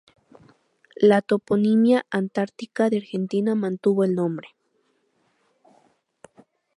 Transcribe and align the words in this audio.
La 0.95 1.21
toponimia 1.21 2.07
antártica 2.09 2.89
de 2.89 2.97
Argentina 2.97 3.53
mantuvo 3.53 4.03
el 4.03 4.15
nombre. 4.15 4.47